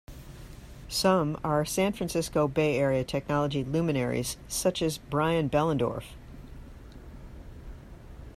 [0.89, 6.15] Some are San Francisco Bay Area technology luminaries, such as Brian Behlendorf.